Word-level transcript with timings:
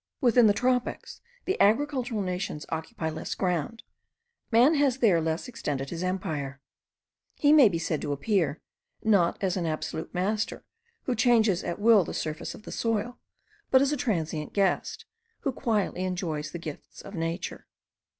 Within 0.19 0.47
the 0.47 0.53
tropics 0.53 1.21
the 1.45 1.61
agricultural 1.61 2.23
nations 2.23 2.65
occupy 2.69 3.11
less 3.11 3.35
ground: 3.35 3.83
man 4.51 4.73
has 4.73 4.97
there 4.97 5.21
less 5.21 5.47
extended 5.47 5.91
his 5.91 6.01
empire; 6.01 6.59
he 7.35 7.53
may 7.53 7.69
be 7.69 7.77
said 7.77 8.01
to 8.01 8.11
appear, 8.11 8.59
not 9.03 9.37
as 9.43 9.57
an 9.57 9.67
absolute 9.67 10.11
master, 10.11 10.65
who 11.03 11.13
changes 11.13 11.63
at 11.63 11.77
will 11.77 12.03
the 12.03 12.15
surface 12.15 12.55
of 12.55 12.63
the 12.63 12.71
soil, 12.71 13.19
but 13.69 13.79
as 13.79 13.91
a 13.91 13.95
transient 13.95 14.53
guest, 14.53 15.05
who 15.41 15.51
quietly 15.51 16.03
enjoys 16.03 16.49
the 16.49 16.57
gifts 16.57 17.03
of 17.03 17.13
nature. 17.13 17.67